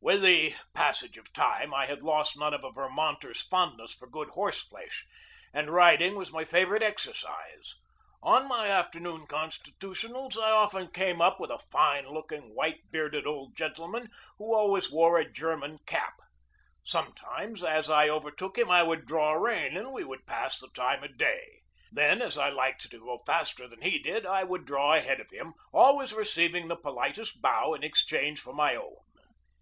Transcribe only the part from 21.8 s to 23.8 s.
Then, as I liked to go faster